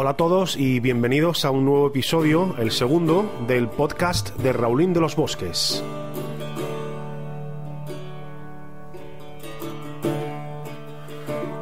Hola 0.00 0.10
a 0.10 0.16
todos 0.16 0.56
y 0.56 0.78
bienvenidos 0.78 1.44
a 1.44 1.50
un 1.50 1.64
nuevo 1.64 1.88
episodio, 1.88 2.54
el 2.58 2.70
segundo, 2.70 3.28
del 3.48 3.66
podcast 3.66 4.30
de 4.36 4.52
Raulín 4.52 4.92
de 4.92 5.00
los 5.00 5.16
Bosques. 5.16 5.82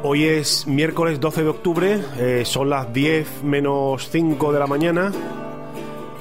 Hoy 0.03 0.25
es 0.25 0.67
miércoles 0.67 1.19
12 1.19 1.41
de 1.41 1.49
octubre, 1.49 1.99
eh, 2.19 2.43
son 2.45 2.69
las 2.69 2.93
10 2.93 3.43
menos 3.43 4.07
5 4.11 4.53
de 4.53 4.59
la 4.59 4.67
mañana 4.67 5.11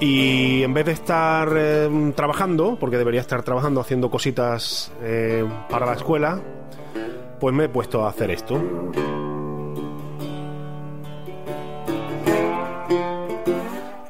y 0.01 0.63
en 0.63 0.73
vez 0.73 0.87
de 0.87 0.93
estar 0.93 1.53
eh, 1.55 2.13
trabajando, 2.17 2.79
porque 2.81 2.97
debería 2.97 3.21
estar 3.21 3.43
trabajando 3.43 3.83
haciendo 3.83 4.11
cositas 4.11 4.91
eh, 5.03 5.45
para 5.69 5.85
la 5.85 5.93
escuela, 5.93 6.41
pues 7.39 7.55
me 7.55 7.65
he 7.65 7.69
puesto 7.69 8.07
a 8.07 8.09
hacer 8.09 8.31
esto. 8.31 8.59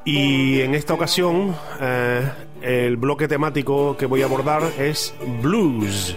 Y 0.07 0.61
en 0.61 0.77
esta 0.77 0.95
ocasión, 0.95 1.57
eh, 1.81 2.31
el 2.63 2.97
bloque 2.97 3.27
temático 3.27 3.97
que 3.97 4.07
voy 4.07 4.23
a 4.23 4.27
abordar 4.27 4.63
es 4.79 5.13
blues. 5.43 6.17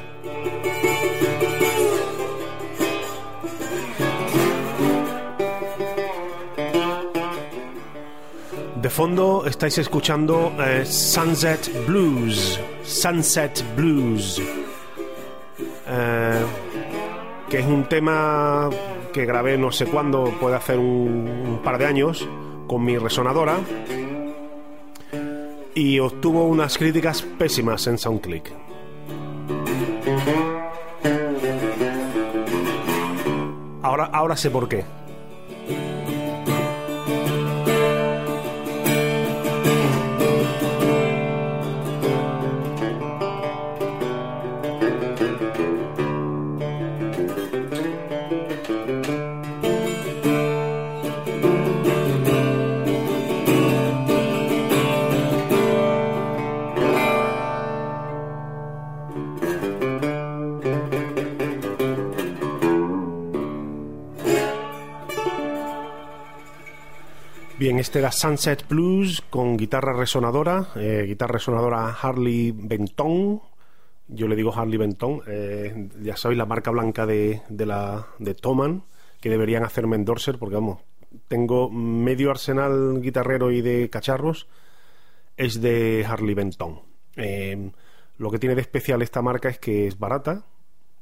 De 8.79 8.89
fondo 8.91 9.45
estáis 9.47 9.79
escuchando 9.79 10.53
eh, 10.59 10.85
Sunset 10.85 11.87
Blues. 11.87 12.59
Sunset 12.83 13.75
Blues. 13.75 14.39
Eh, 15.87 16.41
que 17.49 17.57
es 17.57 17.65
un 17.65 17.89
tema 17.89 18.69
que 19.11 19.25
grabé 19.25 19.57
no 19.57 19.71
sé 19.71 19.87
cuándo, 19.87 20.25
puede 20.39 20.57
hacer 20.57 20.77
un, 20.77 21.27
un 21.27 21.61
par 21.63 21.79
de 21.79 21.87
años, 21.87 22.27
con 22.69 22.85
mi 22.85 22.97
resonadora. 22.99 23.57
Y 25.73 25.99
obtuvo 25.99 26.45
unas 26.45 26.77
críticas 26.77 27.23
pésimas 27.23 27.87
en 27.87 27.97
SoundClick. 27.97 28.53
Ahora, 33.81 34.05
ahora 34.05 34.37
sé 34.37 34.51
por 34.51 34.69
qué. 34.69 34.85
Este 67.79 67.99
era 67.99 68.11
Sunset 68.11 68.67
Blues 68.67 69.23
con 69.29 69.55
guitarra 69.55 69.93
resonadora, 69.93 70.67
eh, 70.75 71.05
guitarra 71.07 71.33
resonadora 71.33 71.89
Harley 71.89 72.51
Benton. 72.51 73.41
Yo 74.09 74.27
le 74.27 74.35
digo 74.35 74.53
Harley 74.53 74.77
Benton, 74.77 75.21
eh, 75.27 75.89
ya 76.01 76.17
sabéis 76.17 76.37
la 76.37 76.45
marca 76.45 76.71
blanca 76.71 77.05
de, 77.05 77.41
de 77.47 77.65
la 77.65 78.07
de 78.17 78.33
Toman, 78.33 78.83
que 79.21 79.29
deberían 79.29 79.63
hacerme 79.63 79.95
endorser, 79.95 80.37
porque 80.37 80.55
vamos, 80.55 80.79
tengo 81.29 81.69
medio 81.69 82.31
arsenal 82.31 82.99
guitarrero 83.01 83.49
y 83.51 83.61
de 83.61 83.89
cacharros, 83.89 84.47
es 85.37 85.61
de 85.61 86.05
Harley 86.05 86.35
Benton. 86.35 86.81
Eh, 87.15 87.71
lo 88.17 88.29
que 88.29 88.39
tiene 88.39 88.55
de 88.55 88.61
especial 88.61 89.01
esta 89.01 89.21
marca 89.21 89.47
es 89.47 89.57
que 89.57 89.87
es 89.87 89.97
barata 89.97 90.45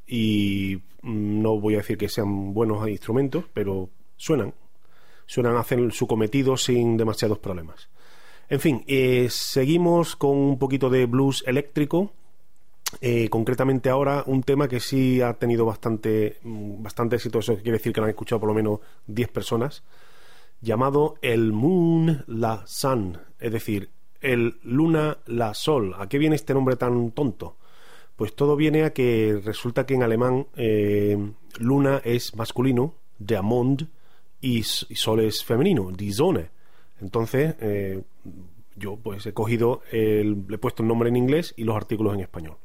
y 0.06 0.84
no 1.02 1.60
voy 1.60 1.74
a 1.74 1.78
decir 1.78 1.98
que 1.98 2.08
sean 2.08 2.54
buenos 2.54 2.88
instrumentos, 2.88 3.46
pero 3.54 3.90
suenan, 4.16 4.54
suenan 5.28 5.58
hacen 5.58 5.92
su 5.92 6.08
cometido 6.08 6.58
sin 6.58 6.98
demasiados 6.98 7.38
problemas. 7.38 7.90
En 8.50 8.60
fin, 8.60 8.84
eh, 8.88 9.28
seguimos 9.30 10.16
con 10.16 10.32
un 10.32 10.58
poquito 10.58 10.90
de 10.90 11.06
blues 11.06 11.44
eléctrico. 11.46 12.14
Eh, 13.02 13.30
concretamente 13.30 13.90
ahora 13.90 14.24
un 14.26 14.42
tema 14.44 14.70
que 14.70 14.80
sí 14.80 15.22
ha 15.22 15.34
tenido 15.34 15.66
bastante, 15.66 16.38
mm, 16.42 16.82
bastante 16.82 17.18
éxito, 17.18 17.40
eso 17.40 17.56
quiere 17.56 17.74
decir 17.78 17.92
que 17.92 18.00
lo 18.00 18.06
han 18.06 18.12
escuchado 18.12 18.40
por 18.40 18.48
lo 18.48 18.56
menos 18.56 18.80
10 19.08 19.28
personas, 19.28 19.84
llamado 20.62 21.16
El 21.22 21.52
Moon 21.52 22.24
La 22.28 22.64
Sun, 22.66 23.20
es 23.40 23.52
decir, 23.52 23.90
el 24.22 24.58
Luna 24.64 25.18
La 25.26 25.54
Sol. 25.54 25.96
¿A 25.98 26.08
qué 26.08 26.18
viene 26.18 26.38
este 26.38 26.54
nombre 26.54 26.78
tan 26.78 27.12
tonto? 27.12 27.58
Pues 28.16 28.34
todo 28.36 28.56
viene 28.56 28.84
a 28.84 28.94
que 28.94 29.42
resulta 29.44 29.86
que 29.86 29.94
en 29.94 30.04
alemán 30.04 30.48
eh, 30.56 31.18
Luna 31.60 32.02
es 32.04 32.36
masculino, 32.36 32.96
de 33.20 33.36
Amond, 33.36 33.88
y, 34.42 34.64
Sol 34.64 35.22
es 35.22 35.44
femenino, 35.44 35.92
die 35.92 36.14
Sonne. 36.14 36.50
Entonces, 37.02 37.56
eh, 37.60 38.02
yo 38.76 38.98
pues 38.98 39.26
he 39.26 39.34
cogido, 39.34 39.82
el, 39.92 40.46
le 40.48 40.56
he 40.56 40.60
puesto 40.60 40.84
el 40.84 40.88
nombre 40.88 41.10
en 41.10 41.16
inglés 41.16 41.54
y 41.58 41.64
los 41.64 41.76
artículos 41.76 42.14
en 42.14 42.22
español. 42.22 42.58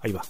Ahí 0.00 0.12
va. 0.12 0.22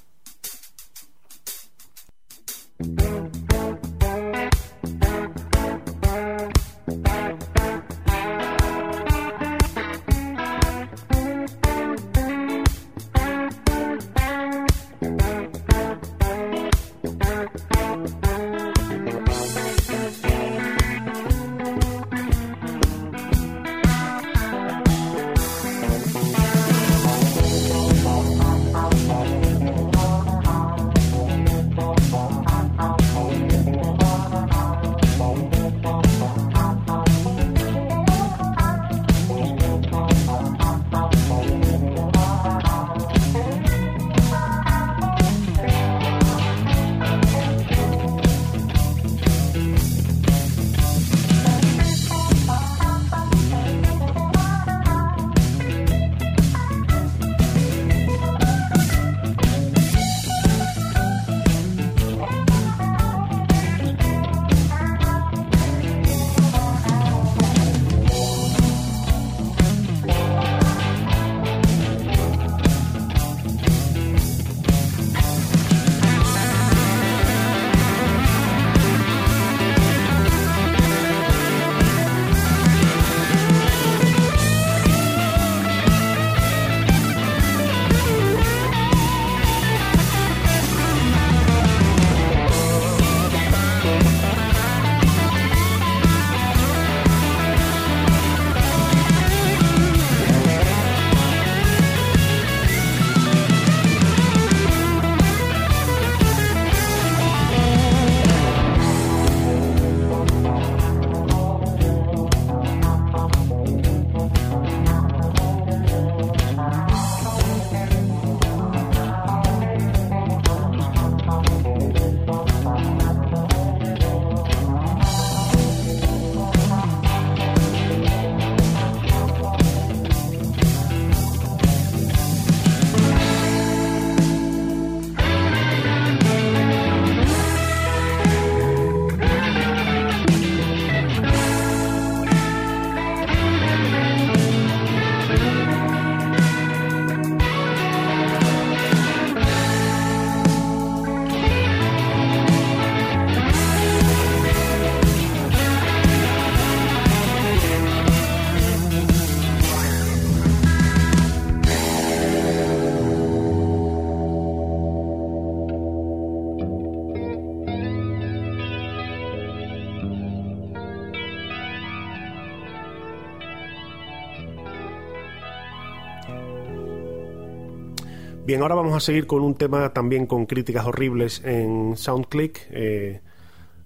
Bien, 178.57 178.63
ahora 178.63 178.77
vamos 178.77 178.95
a 178.95 179.01
seguir 179.01 179.27
con 179.27 179.43
un 179.43 179.55
tema 179.55 179.93
también 179.93 180.25
con 180.25 180.47
críticas 180.47 180.87
horribles 180.87 181.43
en 181.45 181.95
SoundClick. 181.95 182.69
Eh, 182.71 183.21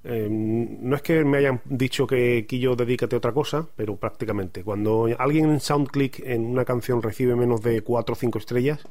eh, 0.04 0.28
no 0.30 0.94
es 0.94 1.02
que 1.02 1.24
me 1.24 1.38
hayan 1.38 1.60
dicho 1.64 2.06
que 2.06 2.46
Quillo 2.46 2.76
dedícate 2.76 3.16
a 3.16 3.18
otra 3.18 3.32
cosa, 3.32 3.66
pero 3.74 3.96
prácticamente. 3.96 4.62
Cuando 4.62 5.08
alguien 5.18 5.50
en 5.50 5.58
SoundClick 5.58 6.20
en 6.20 6.46
una 6.46 6.64
canción 6.64 7.02
recibe 7.02 7.34
menos 7.34 7.62
de 7.62 7.82
4 7.82 8.12
o 8.12 8.16
5 8.16 8.38
estrellas, 8.38 8.86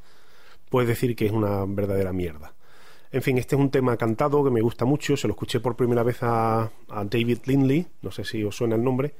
puedes 0.70 0.90
decir 0.90 1.16
que 1.16 1.28
es 1.28 1.32
una 1.32 1.64
verdadera 1.66 2.12
mierda. 2.12 2.54
En 3.14 3.22
fin, 3.22 3.38
este 3.38 3.56
es 3.56 3.62
un 3.62 3.72
tema 3.72 3.96
cantado 3.96 4.44
que 4.44 4.52
me 4.52 4.60
gusta 4.60 4.84
mucho. 4.84 5.16
Se 5.16 5.30
lo 5.30 5.34
escuché 5.36 5.62
por 5.62 5.78
primera 5.78 6.04
vez 6.04 6.18
a, 6.24 6.70
David 6.90 7.38
Lindley, 7.46 7.88
no 8.02 8.12
sé 8.12 8.26
si 8.26 8.44
os 8.44 8.54
suena 8.54 8.76
el 8.76 8.84
nombre, 8.84 9.14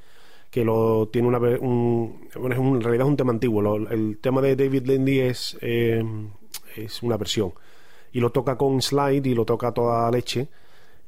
que 0.50 0.62
lo 0.62 1.08
tiene 1.08 1.26
una 1.26 1.38
un, 1.38 2.28
bueno, 2.38 2.54
es 2.54 2.60
en 2.60 2.80
realidad 2.82 3.06
es 3.06 3.10
un 3.12 3.16
tema 3.16 3.32
antiguo. 3.32 3.76
el 3.88 4.18
tema 4.18 4.42
de 4.42 4.56
David 4.56 4.84
Lindley 4.84 5.20
es, 5.20 5.56
eh, 5.62 6.04
es 6.76 7.02
una 7.02 7.16
versión 7.16 7.52
y 8.12 8.20
lo 8.20 8.30
toca 8.30 8.56
con 8.56 8.80
slide 8.82 9.26
y 9.26 9.34
lo 9.34 9.44
toca 9.44 9.68
a 9.68 9.72
toda 9.72 10.10
leche 10.10 10.48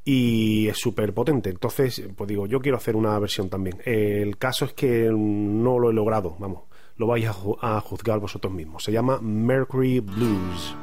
y 0.05 0.69
es 0.69 0.79
súper 0.79 1.13
potente. 1.15 1.51
Entonces, 1.51 2.03
pues 2.17 2.29
digo, 2.29 2.47
yo 2.47 2.61
quiero 2.61 2.77
hacer 2.77 2.97
una 2.97 3.19
versión 3.19 3.49
también. 3.49 3.79
El 3.85 4.37
caso 4.39 4.65
es 4.65 4.73
que 4.73 5.11
no 5.13 5.79
lo 5.79 5.91
he 5.91 5.95
logrado, 5.95 6.37
vamos, 6.39 6.63
lo 6.97 7.07
vais 7.07 7.27
a 7.27 7.81
juzgar 7.81 8.19
vosotros 8.19 8.53
mismos. 8.53 8.85
Se 8.85 8.93
llama 8.93 9.19
Mercury 9.21 10.01
Blues. 10.01 10.75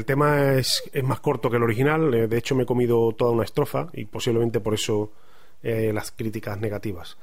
El 0.00 0.06
tema 0.06 0.54
es, 0.54 0.82
más 1.04 1.20
corto 1.20 1.50
que 1.50 1.58
el 1.58 1.62
original, 1.62 2.14
eh, 2.14 2.26
de 2.26 2.38
hecho 2.38 2.54
me 2.54 2.62
he 2.62 2.66
comido 2.66 3.12
toda 3.12 3.32
una 3.32 3.44
estrofa 3.44 3.88
y 3.92 4.06
posiblemente 4.06 4.58
por 4.58 4.72
eso 4.72 5.12
eh, 5.62 5.92
las 5.92 6.10
críticas 6.10 6.58
negativas. 6.58 7.18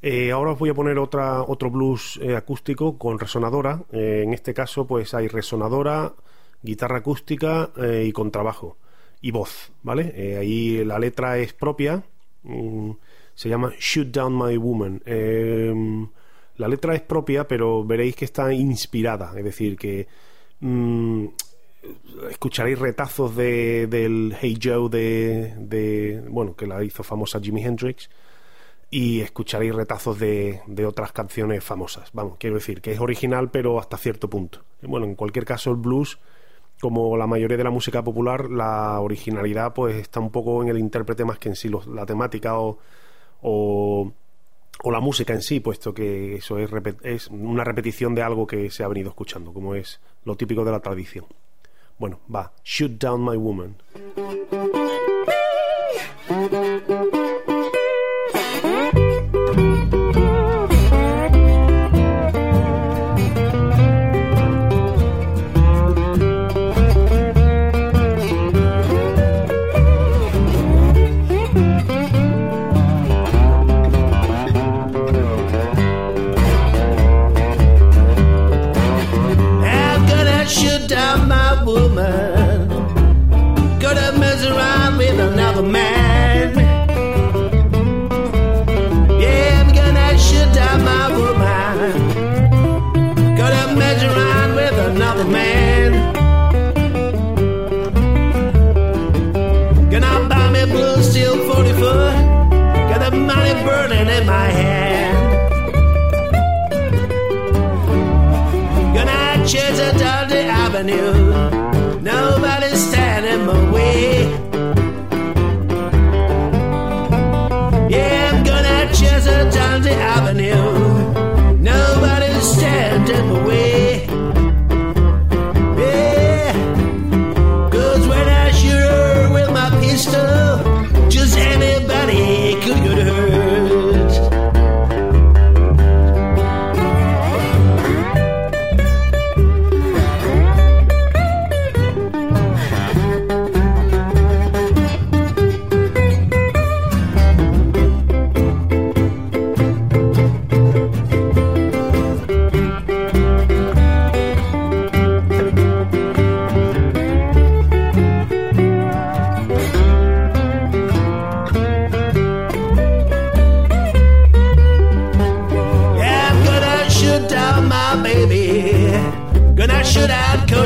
Eh, 0.00 0.30
ahora 0.30 0.52
os 0.52 0.58
voy 0.58 0.70
a 0.70 0.74
poner 0.74 0.96
otra, 0.98 1.42
otro 1.42 1.70
blues 1.70 2.20
acústico 2.36 2.96
con 2.96 3.18
resonadora. 3.18 3.82
en 3.90 4.32
este 4.32 4.54
caso, 4.54 4.86
pues 4.86 5.12
hay 5.12 5.26
resonadora, 5.26 6.12
guitarra 6.62 6.98
acústica 6.98 7.70
y 8.04 8.12
contrabajo 8.12 8.76
y 9.20 9.32
voz, 9.32 9.72
¿vale? 9.82 10.38
ahí 10.38 10.84
la 10.84 10.98
letra 10.98 11.36
es 11.38 11.52
propia, 11.52 12.02
mm, 12.44 12.92
se 13.34 13.48
llama 13.48 13.72
Shoot 13.78 14.08
Down 14.08 14.38
My 14.38 14.56
Woman. 14.56 15.02
la 16.56 16.68
letra 16.68 16.94
es 16.94 17.02
propia, 17.02 17.48
pero 17.48 17.84
veréis 17.84 18.14
que 18.14 18.24
está 18.24 18.52
inspirada, 18.54 19.32
es 19.36 19.44
decir, 19.44 19.76
que 19.76 20.06
mm, 20.60 21.26
escucharéis 22.30 22.78
retazos 22.78 23.34
de, 23.36 23.86
del 23.86 24.36
Hey 24.40 24.58
Joe 24.62 24.88
de, 24.90 26.22
bueno, 26.28 26.54
que 26.54 26.66
la 26.66 26.82
hizo 26.84 27.02
famosa 27.02 27.40
Jimi 27.40 27.64
Hendrix 27.64 28.10
y 28.90 29.20
escucharéis 29.20 29.74
retazos 29.74 30.18
de, 30.18 30.60
de, 30.66 30.86
otras 30.86 31.12
canciones 31.12 31.62
famosas. 31.62 32.10
Vamos, 32.12 32.36
quiero 32.38 32.56
decir 32.56 32.80
que 32.80 32.92
es 32.92 33.00
original 33.00 33.50
pero 33.50 33.78
hasta 33.78 33.96
cierto 33.96 34.28
punto. 34.28 34.64
Bueno, 34.82 35.06
en 35.06 35.14
cualquier 35.14 35.44
caso 35.44 35.70
el 35.70 35.76
blues, 35.76 36.18
como 36.80 37.16
la 37.16 37.26
mayoría 37.26 37.56
de 37.56 37.64
la 37.64 37.70
música 37.70 38.02
popular, 38.02 38.50
la 38.50 39.00
originalidad 39.00 39.72
pues 39.72 39.96
está 39.96 40.20
un 40.20 40.30
poco 40.30 40.62
en 40.62 40.68
el 40.68 40.78
intérprete 40.78 41.24
más 41.24 41.38
que 41.38 41.50
en 41.50 41.56
sí 41.56 41.70
la 41.88 42.04
temática 42.04 42.58
o, 42.58 42.78
o, 43.42 44.12
o, 44.82 44.90
la 44.90 45.00
música 45.00 45.34
en 45.34 45.42
sí, 45.42 45.60
puesto 45.60 45.94
que 45.94 46.34
eso 46.36 46.58
es, 46.58 46.70
es 47.02 47.28
una 47.28 47.64
repetición 47.64 48.14
de 48.14 48.22
algo 48.22 48.46
que 48.46 48.70
se 48.70 48.82
ha 48.82 48.88
venido 48.88 49.10
escuchando, 49.10 49.52
como 49.52 49.74
es 49.74 50.00
lo 50.24 50.36
típico 50.36 50.64
de 50.64 50.72
la 50.72 50.80
tradición. 50.80 51.26
Bueno, 52.00 52.18
va, 52.32 52.50
Shoot 52.64 52.92
Down 52.98 53.22
My 53.22 53.36
Woman. 53.36 54.79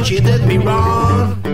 She 0.05 0.21
did 0.21 0.47
me 0.47 0.59
wrong. 0.59 1.54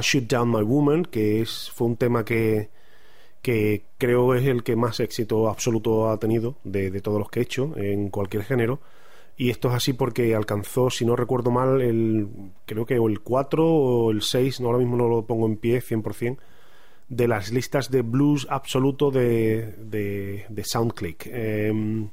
Shoot 0.00 0.24
Down 0.28 0.50
My 0.50 0.62
Woman, 0.62 1.04
que 1.04 1.40
es, 1.40 1.70
fue 1.74 1.88
un 1.88 1.96
tema 1.96 2.24
que, 2.24 2.70
que 3.42 3.84
creo 3.98 4.34
es 4.34 4.46
el 4.46 4.62
que 4.62 4.76
más 4.76 5.00
éxito 5.00 5.48
absoluto 5.48 6.10
ha 6.10 6.18
tenido 6.18 6.56
de, 6.64 6.90
de 6.90 7.00
todos 7.00 7.18
los 7.18 7.30
que 7.30 7.40
he 7.40 7.42
hecho 7.42 7.72
en 7.76 8.10
cualquier 8.10 8.44
género. 8.44 8.80
Y 9.36 9.50
esto 9.50 9.68
es 9.68 9.74
así 9.74 9.92
porque 9.92 10.34
alcanzó, 10.34 10.90
si 10.90 11.04
no 11.04 11.14
recuerdo 11.14 11.52
mal, 11.52 11.80
el 11.80 12.28
creo 12.66 12.84
que 12.84 12.96
el 12.96 13.20
4 13.20 13.64
o 13.64 14.10
el 14.10 14.22
6, 14.22 14.60
no, 14.60 14.66
ahora 14.66 14.80
mismo 14.80 14.96
no 14.96 15.08
lo 15.08 15.26
pongo 15.26 15.46
en 15.46 15.56
pie 15.56 15.80
100%, 15.80 16.38
de 17.08 17.28
las 17.28 17.52
listas 17.52 17.90
de 17.90 18.02
blues 18.02 18.46
absoluto 18.50 19.10
de, 19.10 19.74
de, 19.78 20.44
de 20.48 20.64
SoundClick. 20.64 21.26
Em, 21.26 22.10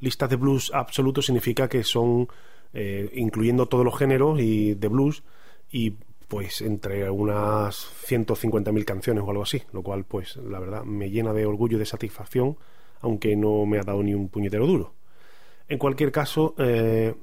listas 0.00 0.28
de 0.28 0.36
blues 0.36 0.70
absoluto 0.74 1.22
significa 1.22 1.68
que 1.68 1.84
son 1.84 2.28
eh, 2.72 3.08
incluyendo 3.14 3.66
todos 3.66 3.84
los 3.84 3.96
géneros 3.96 4.40
y 4.40 4.74
de 4.74 4.88
blues 4.88 5.22
y 5.70 5.94
pues 6.34 6.62
entre 6.62 7.08
unas 7.08 7.88
150.000 8.08 8.84
canciones 8.84 9.22
o 9.24 9.30
algo 9.30 9.44
así, 9.44 9.62
lo 9.72 9.84
cual 9.84 10.02
pues 10.02 10.34
la 10.34 10.58
verdad 10.58 10.82
me 10.82 11.08
llena 11.08 11.32
de 11.32 11.46
orgullo 11.46 11.76
y 11.76 11.78
de 11.78 11.86
satisfacción, 11.86 12.56
aunque 13.02 13.36
no 13.36 13.64
me 13.66 13.78
ha 13.78 13.84
dado 13.84 14.02
ni 14.02 14.14
un 14.14 14.28
puñetero 14.28 14.66
duro. 14.66 14.94
En 15.68 15.78
cualquier 15.78 16.10
caso, 16.10 16.56
eh, 16.58 17.14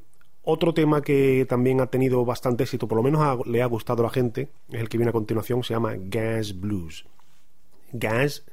otro 0.44 0.74
tema 0.74 1.01
que 1.01 1.46
también 1.50 1.82
ha 1.82 1.88
tenido 1.88 2.24
bastante 2.24 2.63
éxito, 2.63 2.88
por 2.88 2.96
lo 2.96 3.03
menos 3.03 3.46
le 3.48 3.62
ha 3.62 3.65
gustado 3.65 4.01
a 4.01 4.06
la 4.06 4.13
gente, 4.13 4.48
es 4.70 4.80
el 4.80 4.88
que 4.88 4.98
viene 4.98 5.10
a 5.10 5.12
continuación, 5.12 5.62
se 5.62 5.74
llama 5.74 5.96
Gas 5.98 6.58
Blues. 6.58 7.06
Gas, 7.91 8.46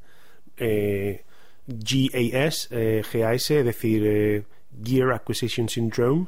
eh, 0.56 1.22
GAS, 1.68 2.66
eh, 2.72 3.04
GAS, 3.12 3.50
es 3.52 3.64
decir, 3.64 4.44
Gear 4.82 5.12
Acquisition 5.12 5.68
Syndrome, 5.68 6.26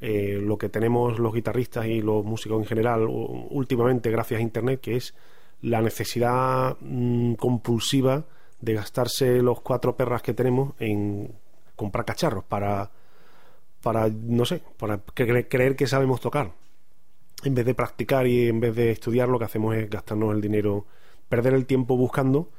eh, 0.00 0.38
lo 0.42 0.56
que 0.58 0.68
tenemos 0.68 1.18
los 1.18 1.32
guitarristas 1.34 1.86
y 1.86 2.00
los 2.02 2.24
músicos 2.24 2.58
en 2.60 2.66
general 2.66 3.06
últimamente 3.08 4.10
gracias 4.10 4.38
a 4.38 4.42
Internet, 4.42 4.80
que 4.80 4.96
es 4.96 5.14
la 5.62 5.80
necesidad 5.82 6.76
mm, 6.80 7.34
compulsiva 7.34 8.24
de 8.60 8.74
gastarse 8.74 9.42
los 9.42 9.60
cuatro 9.60 9.96
perras 9.96 10.22
que 10.22 10.34
tenemos 10.34 10.74
en 10.78 11.32
comprar 11.76 12.04
cacharros 12.04 12.44
para, 12.44 12.90
para 13.82 14.08
no 14.08 14.44
sé, 14.44 14.62
para 14.78 15.04
cre- 15.04 15.46
creer 15.48 15.76
que 15.76 15.86
sabemos 15.86 16.20
tocar. 16.20 16.52
En 17.44 17.54
vez 17.54 17.64
de 17.66 17.74
practicar 17.74 18.26
y 18.26 18.48
en 18.48 18.58
vez 18.58 18.74
de 18.74 18.90
estudiar, 18.90 19.28
lo 19.28 19.38
que 19.38 19.44
hacemos 19.44 19.76
es 19.76 19.88
gastarnos 19.88 20.34
el 20.34 20.40
dinero, 20.40 20.86
perder 21.28 21.54
el 21.54 21.66
tiempo 21.66 21.96
buscando 21.96 22.50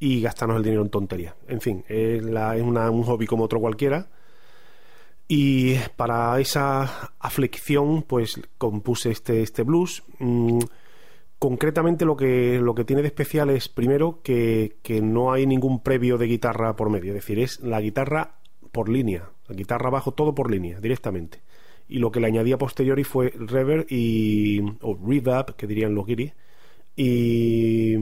y 0.00 0.20
gastarnos 0.20 0.56
el 0.56 0.64
dinero 0.64 0.82
en 0.82 0.90
tonterías. 0.90 1.34
En 1.48 1.60
fin, 1.60 1.84
es, 1.88 2.22
la- 2.24 2.56
es 2.56 2.62
una- 2.62 2.90
un 2.90 3.04
hobby 3.04 3.26
como 3.26 3.44
otro 3.44 3.60
cualquiera. 3.60 4.08
Y 5.28 5.74
para 5.96 6.38
esa 6.38 7.12
aflicción, 7.18 8.02
pues 8.02 8.40
compuse 8.58 9.10
este, 9.10 9.42
este 9.42 9.64
blues. 9.64 10.04
Mm, 10.18 10.60
concretamente 11.38 12.04
lo 12.04 12.16
que, 12.16 12.60
lo 12.60 12.74
que 12.74 12.84
tiene 12.84 13.02
de 13.02 13.08
especial 13.08 13.50
es, 13.50 13.68
primero, 13.68 14.20
que, 14.22 14.76
que 14.82 15.02
no 15.02 15.32
hay 15.32 15.46
ningún 15.46 15.82
previo 15.82 16.16
de 16.16 16.26
guitarra 16.26 16.76
por 16.76 16.90
medio. 16.90 17.10
Es 17.10 17.16
decir, 17.16 17.40
es 17.40 17.60
la 17.60 17.80
guitarra 17.80 18.36
por 18.70 18.88
línea. 18.88 19.30
La 19.48 19.56
guitarra 19.56 19.90
bajo 19.90 20.12
todo 20.12 20.34
por 20.34 20.50
línea, 20.50 20.80
directamente. 20.80 21.42
Y 21.88 21.98
lo 21.98 22.12
que 22.12 22.20
le 22.20 22.28
añadí 22.28 22.52
a 22.52 22.58
posteriori 22.58 23.04
fue 23.04 23.30
reverb 23.30 23.86
y... 23.90 24.60
o 24.80 24.96
reverb, 25.04 25.56
que 25.56 25.66
dirían 25.66 25.94
los 25.94 26.06
guiris. 26.06 26.34
Y... 26.94 27.94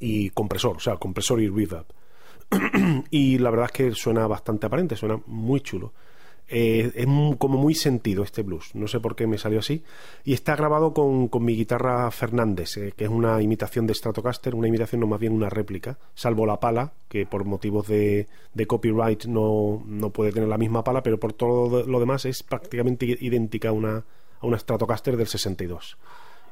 y 0.00 0.30
compresor, 0.30 0.76
o 0.76 0.80
sea, 0.80 0.96
compresor 0.96 1.40
y 1.40 1.48
reverb 1.48 1.86
y 3.10 3.38
la 3.38 3.50
verdad 3.50 3.66
es 3.66 3.72
que 3.72 3.92
suena 3.92 4.26
bastante 4.26 4.66
aparente, 4.66 4.96
suena 4.96 5.20
muy 5.26 5.60
chulo. 5.60 5.92
Eh, 6.54 6.92
es 6.94 7.06
como 7.38 7.56
muy 7.56 7.74
sentido 7.74 8.22
este 8.22 8.42
blues, 8.42 8.74
no 8.74 8.86
sé 8.86 9.00
por 9.00 9.16
qué 9.16 9.26
me 9.26 9.38
salió 9.38 9.60
así. 9.60 9.82
Y 10.24 10.34
está 10.34 10.54
grabado 10.54 10.92
con, 10.92 11.28
con 11.28 11.44
mi 11.44 11.56
guitarra 11.56 12.10
Fernández, 12.10 12.76
eh, 12.76 12.92
que 12.94 13.04
es 13.04 13.10
una 13.10 13.40
imitación 13.40 13.86
de 13.86 13.94
Stratocaster, 13.94 14.54
una 14.54 14.68
imitación 14.68 15.00
no 15.00 15.06
más 15.06 15.20
bien 15.20 15.32
una 15.32 15.48
réplica, 15.48 15.98
salvo 16.14 16.44
la 16.44 16.60
pala, 16.60 16.92
que 17.08 17.24
por 17.24 17.44
motivos 17.44 17.88
de, 17.88 18.26
de 18.52 18.66
copyright 18.66 19.24
no, 19.24 19.82
no 19.86 20.10
puede 20.10 20.32
tener 20.32 20.48
la 20.48 20.58
misma 20.58 20.84
pala, 20.84 21.02
pero 21.02 21.18
por 21.18 21.32
todo 21.32 21.86
lo 21.86 22.00
demás 22.00 22.26
es 22.26 22.42
prácticamente 22.42 23.06
idéntica 23.06 23.70
a 23.70 23.72
una, 23.72 24.04
a 24.40 24.46
una 24.46 24.58
Stratocaster 24.58 25.16
del 25.16 25.28
62 25.28 25.96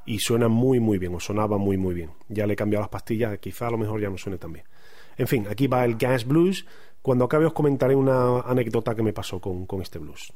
y 0.06 0.18
suena 0.18 0.48
muy 0.48 0.80
muy 0.80 0.98
bien, 0.98 1.14
o 1.14 1.20
sonaba 1.20 1.58
muy 1.58 1.76
muy 1.76 1.94
bien. 1.94 2.10
Ya 2.28 2.46
le 2.46 2.54
he 2.54 2.56
cambiado 2.56 2.82
las 2.82 2.90
pastillas, 2.90 3.38
quizá 3.38 3.66
a 3.66 3.70
lo 3.70 3.78
mejor 3.78 4.00
ya 4.00 4.08
no 4.08 4.16
suene 4.16 4.38
tan 4.38 4.52
bien. 4.52 4.64
En 5.20 5.28
fin, 5.28 5.46
aquí 5.50 5.66
va 5.66 5.84
el 5.84 5.96
Gas 5.96 6.24
Blues. 6.24 6.64
Cuando 7.02 7.26
acabe 7.26 7.44
os 7.44 7.52
comentaré 7.52 7.94
una 7.94 8.40
anécdota 8.40 8.94
que 8.94 9.02
me 9.02 9.12
pasó 9.12 9.38
con, 9.38 9.66
con 9.66 9.82
este 9.82 9.98
blues. 9.98 10.32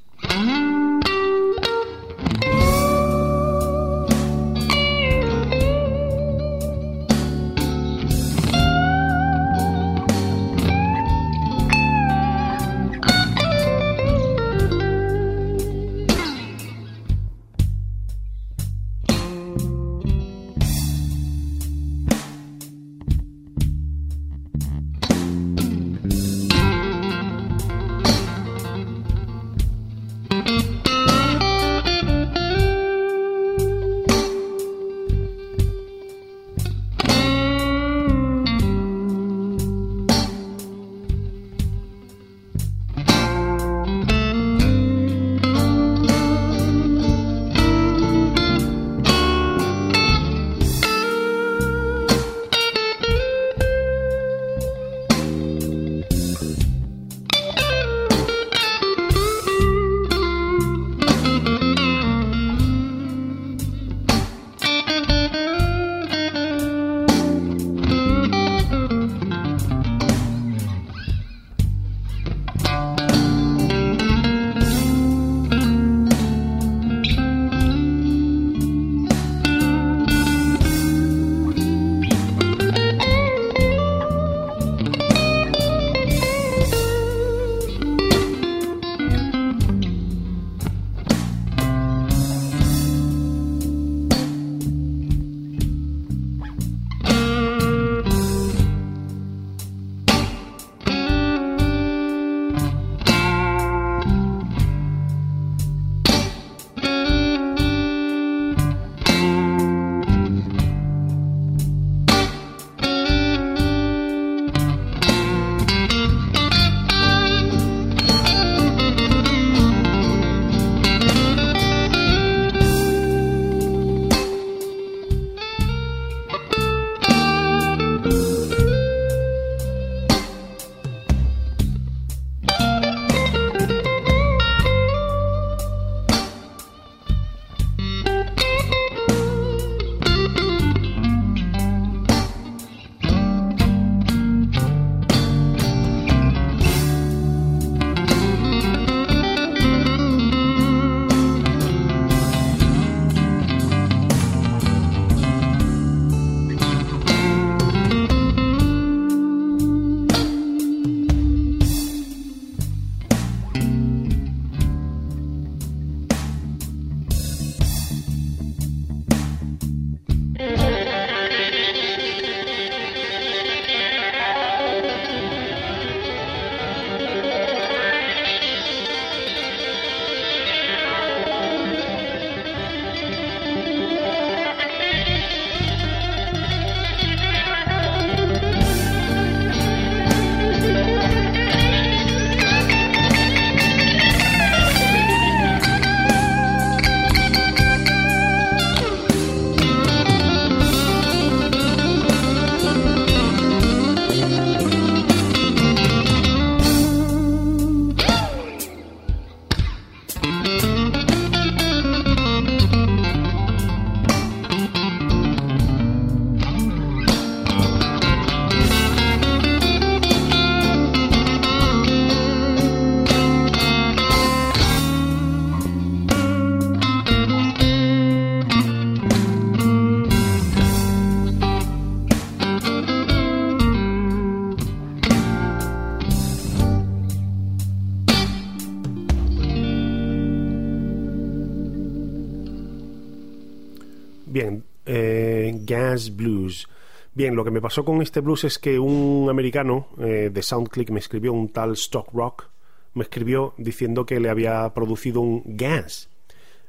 Bien, 244.35 244.65
eh, 244.85 245.53
Gas 245.63 246.17
Blues. 246.17 246.67
Bien, 247.15 247.37
lo 247.37 247.45
que 247.45 247.53
me 247.53 247.61
pasó 247.61 247.85
con 247.85 248.03
este 248.03 248.19
blues 248.19 248.43
es 248.43 248.59
que 248.59 248.81
un 248.81 249.29
americano 249.31 249.87
eh, 250.01 250.29
de 250.33 250.43
SoundClick 250.43 250.91
me 250.91 250.99
escribió, 250.99 251.33
un 251.33 251.51
tal 251.51 251.75
Stock 251.75 252.09
Rock, 252.13 252.49
me 252.95 253.05
escribió 253.05 253.55
diciendo 253.59 254.05
que 254.05 254.19
le 254.19 254.29
había 254.29 254.75
producido 254.75 255.21
un 255.21 255.43
gas. 255.57 256.11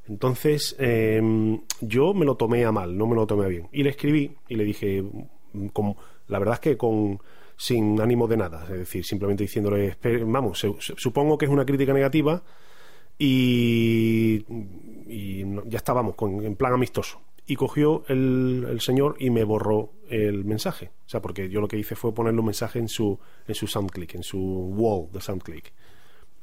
Entonces, 0.08 0.76
em, 0.78 1.60
yo 1.82 2.14
me 2.14 2.24
lo 2.26 2.36
tomé 2.38 2.66
a 2.66 2.72
mal, 2.72 2.96
no 2.96 3.08
me 3.08 3.16
lo 3.16 3.26
tomé 3.26 3.46
a 3.46 3.48
bien. 3.48 3.68
Y 3.72 3.82
le 3.82 3.90
escribí 3.90 4.36
y 4.48 4.54
le 4.58 4.64
dije, 4.64 5.02
mm, 5.02 5.68
como, 5.70 5.98
la 6.28 6.38
verdad 6.38 6.54
es 6.56 6.60
que 6.60 6.78
con 6.78 7.20
sin 7.58 8.00
ánimo 8.00 8.28
de 8.28 8.38
nada, 8.38 8.62
es 8.66 8.78
decir, 8.78 9.04
simplemente 9.04 9.42
diciéndole, 9.44 9.92
"Espe- 10.00 10.24
vamos, 10.32 10.64
supongo 10.98 11.36
que 11.40 11.46
es 11.46 11.52
una 11.52 11.66
crítica 11.66 11.94
negativa 11.94 12.44
y, 13.18 14.46
y 15.08 15.44
ya 15.66 15.78
estábamos 15.78 16.14
con, 16.14 16.44
en 16.46 16.56
plan 16.56 16.74
amistoso. 16.74 17.25
Y 17.48 17.56
cogió 17.56 18.04
el, 18.08 18.78
señor 18.82 19.18
y 19.20 19.30
me 19.30 19.44
borró 19.44 19.92
el 20.10 20.46
mensaje. 20.46 20.92
O 21.06 21.10
sea, 21.10 21.22
porque 21.22 21.50
yo 21.50 21.62
lo 21.62 21.68
que 21.68 21.78
hice 21.78 21.96
fue 21.96 22.14
ponerle 22.14 22.40
un 22.40 22.48
mensaje 22.48 22.80
en 22.80 22.88
su, 22.88 23.20
en 23.48 23.54
su 23.54 23.68
SoundClick, 23.68 24.16
en 24.16 24.24
su 24.24 24.40
wall 24.40 25.12
de 25.12 25.22
SoundClick. 25.22 25.72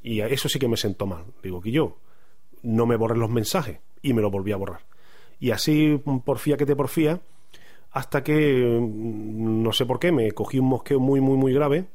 Y 0.01 0.21
a 0.21 0.27
eso 0.27 0.47
sí 0.47 0.59
que 0.59 0.67
me 0.67 0.77
sentó 0.77 1.05
mal. 1.05 1.25
Digo 1.41 1.61
que 1.61 1.71
yo 1.71 1.97
no 2.63 2.85
me 2.85 2.95
borré 2.95 3.17
los 3.17 3.29
mensajes 3.29 3.79
y 4.01 4.13
me 4.13 4.21
lo 4.21 4.31
volví 4.31 4.51
a 4.51 4.57
borrar. 4.57 4.81
Y 5.39 5.51
así, 5.51 6.01
porfía 6.23 6.55
que 6.55 6.65
te 6.65 6.75
porfía, 6.75 7.21
hasta 7.91 8.23
que, 8.23 8.79
mm, 8.81 9.61
no 9.61 9.71
sé 9.73 9.85
por 9.85 9.99
qué, 9.99 10.11
me 10.11 10.31
cogí 10.31 10.59
un 10.59 10.67
mosqueo 10.67 10.99
muy, 10.99 11.21
muy, 11.21 11.37
muy 11.37 11.53
grave 11.53 11.87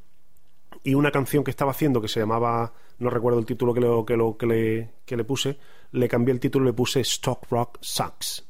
y 0.85 0.94
una 0.94 1.11
canción 1.11 1.44
que 1.44 1.51
estaba 1.51 1.73
haciendo 1.73 2.01
que 2.01 2.09
se 2.09 2.21
llamaba, 2.21 2.73
no 2.99 3.11
recuerdo 3.11 3.38
el 3.38 3.47
título 3.47 3.75
que, 3.75 3.81
lo, 3.81 4.05
que, 4.05 4.16
lo, 4.16 4.37
que, 4.37 4.47
le, 4.47 4.90
que 5.05 5.16
le 5.16 5.25
puse, 5.25 5.59
le 5.92 6.09
cambié 6.09 6.33
el 6.33 6.40
título 6.40 6.66
y 6.66 6.68
le 6.68 6.73
puse 6.73 7.01
Stock 7.01 7.47
Rock 7.51 7.79
Sucks. 7.81 8.47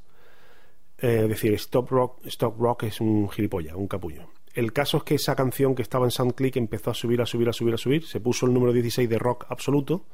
Eh, 1.01 1.27
decir, 1.29 1.55
Stop 1.55 1.91
Rock, 1.91 2.27
Stock 2.27 2.59
Rock 2.59 2.85
es 2.85 3.01
un 3.01 3.29
gilipollas, 3.29 3.75
un 3.77 3.87
capullo. 3.87 4.31
El 4.53 4.73
caso 4.73 4.97
es 4.97 5.03
que 5.05 5.15
esa 5.15 5.37
canción 5.37 5.77
que 5.77 5.83
estaba 5.83 6.05
en 6.05 6.11
SoundClick 6.11 6.57
empezó 6.57 6.91
a 6.91 6.95
subir, 6.95 7.21
a 7.21 7.27
subir, 7.27 7.49
a 7.49 7.53
subir, 7.53 7.75
a 7.75 7.79
subir. 7.79 8.05
Se 8.05 8.19
puso 8.19 8.47
el 8.47 8.53
número 8.53 8.73
16 8.73 9.09
de 9.09 9.19
rock 9.19 9.47
absoluto. 9.49 10.07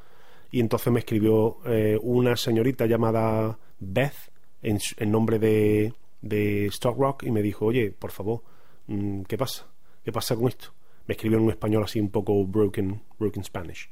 Y 0.50 0.60
entonces 0.60 0.92
me 0.92 1.00
escribió 1.00 1.56
eh, 1.64 1.98
una 2.02 2.36
señorita 2.36 2.84
llamada 2.86 3.58
Beth, 3.80 4.30
en, 4.62 4.78
nombre 5.10 5.38
de, 5.38 5.94
de 6.20 6.66
Stock 6.66 6.98
Rock, 6.98 7.22
y 7.22 7.30
me 7.30 7.40
dijo: 7.40 7.64
Oye, 7.64 7.90
por 7.90 8.10
favor, 8.10 8.42
mm, 8.86 9.22
¿qué 9.22 9.38
pasa? 9.38 9.66
¿Qué 10.04 10.12
pasa 10.12 10.36
con 10.36 10.48
esto? 10.48 10.74
Me 11.06 11.14
escribió 11.14 11.38
en 11.38 11.44
un 11.44 11.50
español 11.50 11.82
así 11.82 11.98
un 11.98 12.10
poco 12.10 12.44
broken, 12.44 13.02
broken 13.18 13.42
Spanish. 13.42 13.88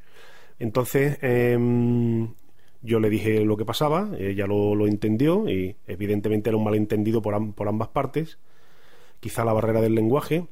Entonces, 0.59 1.19
em, 1.23 2.35
yo 2.83 3.01
le 3.01 3.09
dije 3.09 3.41
lo 3.45 3.57
que 3.57 3.65
pasaba, 3.65 4.11
ella 4.19 4.47
lo, 4.47 4.75
lo 4.75 4.87
entendió 4.87 5.49
y 5.49 5.77
evidentemente 5.87 6.51
era 6.51 6.57
un 6.57 6.65
malentendido 6.65 7.23
por, 7.23 7.55
por 7.55 7.69
ambas 7.69 7.89
partes, 7.89 8.39
quizá 9.21 9.45
la 9.45 9.53
barrera 9.53 9.81
del 9.81 9.95
lenguaje, 9.95 10.47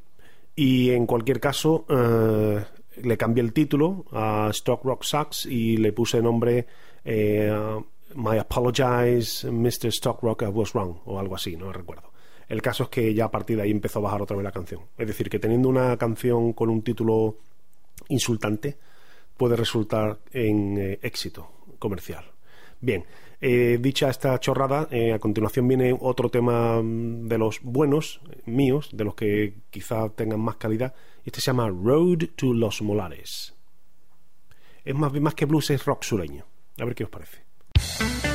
y 0.55 0.90
en 0.90 1.07
cualquier 1.07 1.40
caso 1.40 1.87
eh, 1.88 2.64
le 3.03 3.16
cambié 3.16 3.43
el 3.43 3.53
título 3.53 4.05
a 4.12 4.49
Stock 4.51 4.85
Rock 4.85 5.03
Sucks 5.03 5.47
y 5.47 5.77
le 5.77 5.93
puse 5.93 6.23
nombre 6.23 6.66
eh, 7.05 7.81
My 8.14 8.38
Apologize, 8.38 9.51
Mr. 9.51 9.87
Stock 9.88 10.23
Rock, 10.23 10.43
I 10.43 10.47
was 10.47 10.73
wrong, 10.73 10.97
o 11.05 11.19
algo 11.19 11.35
así, 11.35 11.57
no 11.57 11.73
recuerdo. 11.73 12.12
El 12.49 12.62
caso 12.62 12.85
es 12.85 12.88
que 12.88 13.14
ya 13.14 13.27
a 13.27 13.31
partir 13.31 13.57
de 13.57 13.62
ahí 13.62 13.71
empezó 13.71 14.01
a 14.01 14.03
bajar 14.03 14.23
otra 14.23 14.37
vez 14.37 14.45
la 14.45 14.53
canción. 14.53 14.81
Es 14.99 15.07
decir, 15.07 15.31
que 15.31 15.38
teniendo 15.38 15.69
una 15.69 15.97
canción 15.97 16.53
con 16.53 16.69
un 16.69 16.83
título 16.83 17.37
insultante, 18.09 18.77
puede 19.37 19.57
resultar 19.57 20.19
en 20.33 20.77
eh, 20.79 20.99
éxito 21.03 21.60
comercial. 21.81 22.25
Bien, 22.81 23.05
eh, 23.40 23.79
dicha 23.81 24.09
esta 24.09 24.38
chorrada, 24.38 24.87
eh, 24.90 25.12
a 25.12 25.19
continuación 25.19 25.66
viene 25.66 25.97
otro 25.99 26.31
tema 26.31 26.81
mm, 26.81 27.27
de 27.27 27.38
los 27.38 27.61
buenos, 27.62 28.21
eh, 28.31 28.43
míos, 28.47 28.90
de 28.93 29.05
los 29.05 29.14
que 29.14 29.55
quizá 29.71 30.09
tengan 30.11 30.40
más 30.40 30.57
calidad. 30.57 30.95
Este 31.25 31.40
se 31.40 31.47
llama 31.47 31.69
Road 31.69 32.29
to 32.37 32.55
los 32.55 32.81
Molares. 32.81 33.55
Es 34.85 34.95
más, 34.95 35.12
más 35.21 35.35
que 35.35 35.47
blues, 35.47 35.71
es 35.71 35.85
rock 35.85 36.05
sureño. 36.05 36.47
A 36.79 36.85
ver 36.85 36.95
qué 36.95 37.05
os 37.05 37.11
parece. 37.11 38.30